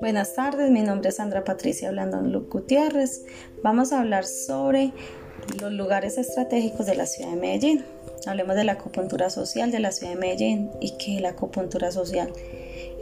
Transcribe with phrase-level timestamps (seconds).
[0.00, 3.24] Buenas tardes, mi nombre es Sandra Patricia Blandón Gutiérrez.
[3.62, 4.92] Vamos a hablar sobre
[5.60, 7.84] los lugares estratégicos de la ciudad de Medellín.
[8.26, 12.30] Hablemos de la acupuntura social de la ciudad de Medellín y que la acupuntura social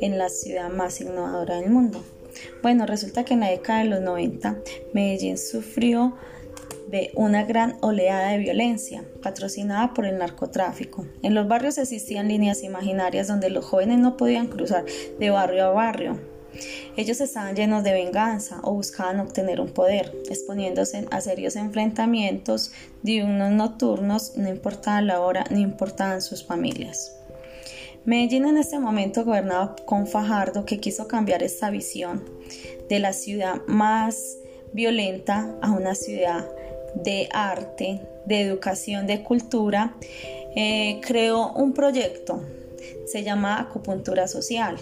[0.00, 2.04] en la ciudad más innovadora del mundo.
[2.62, 4.58] Bueno, resulta que en la década de los 90
[4.92, 6.14] Medellín sufrió
[6.92, 11.06] de una gran oleada de violencia patrocinada por el narcotráfico.
[11.22, 14.84] En los barrios existían líneas imaginarias donde los jóvenes no podían cruzar
[15.18, 16.32] de barrio a barrio
[16.96, 23.50] ellos estaban llenos de venganza o buscaban obtener un poder, exponiéndose a serios enfrentamientos diurnos
[23.50, 27.16] nocturnos, no importaba la hora ni importaban sus familias.
[28.04, 32.24] Medellín en este momento gobernaba con Fajardo que quiso cambiar esta visión
[32.88, 34.36] de la ciudad más
[34.72, 36.48] violenta a una ciudad
[36.94, 39.94] de arte, de educación, de cultura.
[40.54, 42.42] Eh, creó un proyecto,
[43.06, 44.76] se llama Acupuntura Social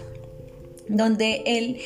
[0.91, 1.77] donde él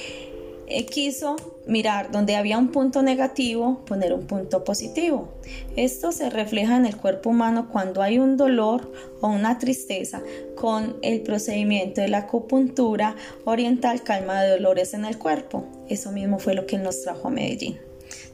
[0.68, 1.36] eh, quiso
[1.68, 5.30] mirar donde había un punto negativo, poner un punto positivo.
[5.76, 10.22] Esto se refleja en el cuerpo humano cuando hay un dolor o una tristeza
[10.56, 15.66] con el procedimiento de la acupuntura oriental calma de dolores en el cuerpo.
[15.88, 17.80] Eso mismo fue lo que nos trajo a Medellín.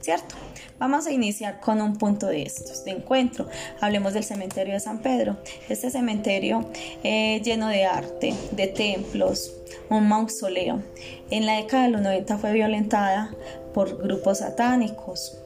[0.01, 0.35] ¿Cierto?
[0.79, 3.47] Vamos a iniciar con un punto de estos, de encuentro.
[3.79, 5.37] Hablemos del cementerio de San Pedro.
[5.69, 6.69] Este cementerio
[7.03, 9.53] eh, lleno de arte, de templos,
[9.89, 10.81] un mausoleo.
[11.29, 13.35] En la década de los 90 fue violentada
[13.73, 15.40] por grupos satánicos.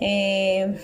[0.00, 0.76] Eh,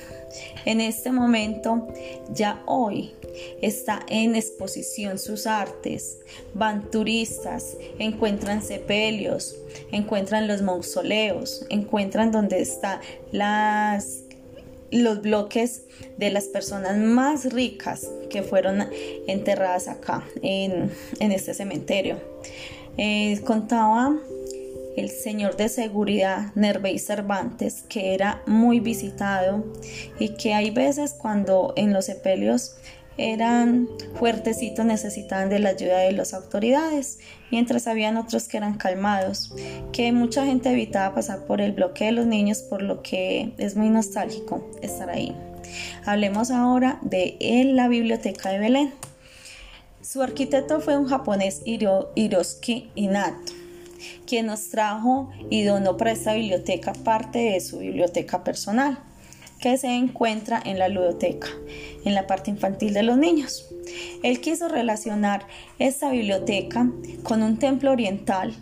[0.65, 1.89] en este momento,
[2.33, 3.13] ya hoy,
[3.61, 6.19] está en exposición sus artes.
[6.55, 9.57] Van turistas, encuentran sepelios,
[9.91, 14.23] encuentran los mausoleos, encuentran donde están las
[14.93, 15.85] los bloques
[16.19, 18.87] de las personas más ricas que fueron
[19.27, 22.21] enterradas acá en, este cementerio.
[22.99, 24.15] Eh, contaba
[24.97, 29.65] el señor de seguridad Nervey Cervantes, que era muy visitado
[30.19, 32.77] y que hay veces cuando en los sepelios
[33.19, 37.19] eran fuertecitos, necesitaban de la ayuda de las autoridades,
[37.51, 39.55] mientras habían otros que eran calmados,
[39.93, 43.77] que mucha gente evitaba pasar por el bloque de los niños, por lo que es
[43.77, 45.37] muy nostálgico estar ahí.
[46.05, 47.37] Hablemos ahora de
[47.75, 48.93] la Biblioteca de Belén.
[50.01, 53.53] Su arquitecto fue un japonés Hiroshi Inato,
[54.27, 58.99] quien nos trajo y donó para esta biblioteca parte de su biblioteca personal
[59.63, 61.47] que se encuentra en la ludoteca,
[62.05, 63.65] en la parte infantil de los niños.
[64.25, 65.47] Él quiso relacionar
[65.79, 66.91] esta biblioteca
[67.23, 68.55] con un templo oriental,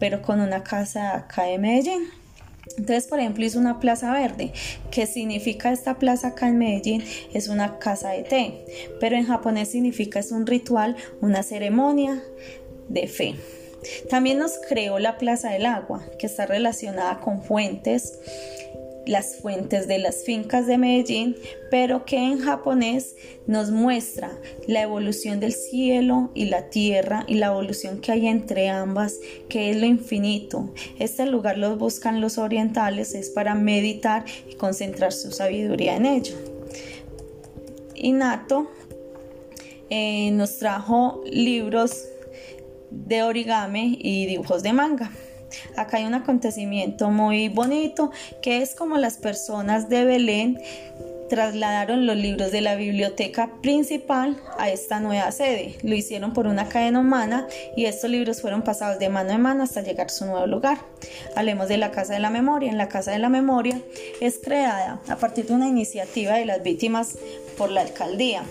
[0.00, 2.08] pero con una casa acá de Medellín.
[2.76, 4.52] Entonces, por ejemplo, hizo una plaza verde.
[4.90, 7.04] ¿Qué significa esta plaza acá en Medellín?
[7.32, 8.64] Es una casa de té,
[8.98, 12.22] pero en japonés significa es un ritual, una ceremonia
[12.88, 13.36] de fe.
[14.08, 18.18] También nos creó la Plaza del Agua, que está relacionada con fuentes,
[19.06, 21.36] las fuentes de las fincas de Medellín,
[21.70, 24.30] pero que en japonés nos muestra
[24.66, 29.70] la evolución del cielo y la tierra y la evolución que hay entre ambas, que
[29.70, 30.72] es lo infinito.
[30.98, 36.36] Este lugar lo buscan los orientales, es para meditar y concentrar su sabiduría en ello.
[37.94, 38.70] Inato
[39.90, 42.06] eh, nos trajo libros
[42.90, 45.10] de origami y dibujos de manga.
[45.76, 48.10] Acá hay un acontecimiento muy bonito
[48.42, 50.58] que es como las personas de Belén
[51.30, 55.76] trasladaron los libros de la biblioteca principal a esta nueva sede.
[55.82, 57.46] Lo hicieron por una cadena humana
[57.76, 60.78] y estos libros fueron pasados de mano en mano hasta llegar a su nuevo lugar.
[61.36, 62.68] Hablemos de la Casa de la Memoria.
[62.68, 63.80] En la Casa de la Memoria
[64.20, 67.16] es creada a partir de una iniciativa de las víctimas
[67.56, 68.42] por la alcaldía.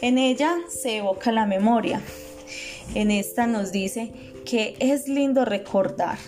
[0.00, 2.00] En ella se evoca la memoria.
[2.94, 4.12] En esta nos dice
[4.44, 6.18] que es lindo recordar,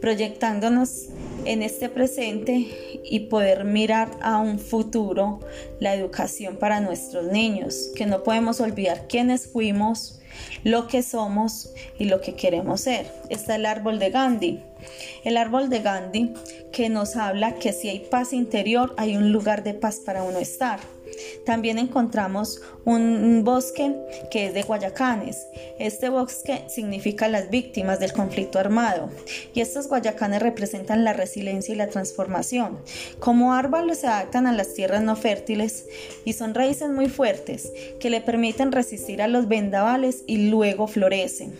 [0.00, 1.08] proyectándonos
[1.44, 5.40] en este presente y poder mirar a un futuro
[5.80, 10.20] la educación para nuestros niños, que no podemos olvidar quiénes fuimos,
[10.64, 13.06] lo que somos y lo que queremos ser.
[13.28, 14.60] Está el árbol de Gandhi.
[15.24, 16.32] El árbol de Gandhi
[16.72, 20.38] que nos habla que si hay paz interior hay un lugar de paz para uno
[20.38, 20.80] estar.
[21.44, 23.94] También encontramos un bosque
[24.30, 25.46] que es de Guayacanes.
[25.78, 29.10] Este bosque significa las víctimas del conflicto armado
[29.54, 32.78] y estos Guayacanes representan la resiliencia y la transformación.
[33.18, 35.86] Como árboles se adaptan a las tierras no fértiles
[36.24, 41.54] y son raíces muy fuertes que le permiten resistir a los vendavales y luego florecen.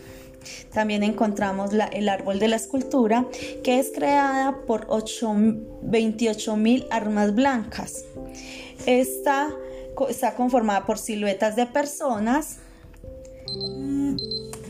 [0.73, 3.27] También encontramos el árbol de la escultura,
[3.63, 4.87] que es creada por
[5.83, 8.05] 28 mil armas blancas.
[8.87, 9.51] Esta
[10.09, 12.59] está conformada por siluetas de personas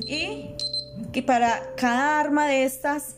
[0.07, 0.51] Y
[1.13, 3.17] que para cada arma de estas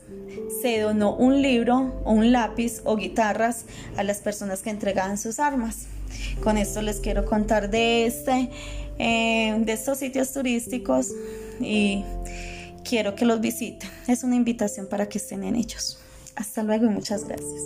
[0.62, 3.65] se donó un libro un lápiz o guitarras
[3.97, 5.87] a las personas que entregaban sus armas.
[6.43, 8.50] Con esto les quiero contar de este,
[8.99, 11.08] eh, de estos sitios turísticos
[11.61, 12.05] y
[12.85, 13.91] quiero que los visiten.
[14.06, 15.99] Es una invitación para que estén en ellos.
[16.37, 17.62] Hasta luego y muchas gracias.